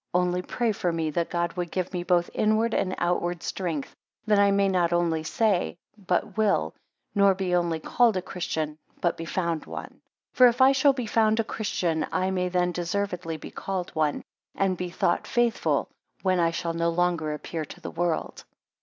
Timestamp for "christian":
8.23-8.79, 11.43-12.07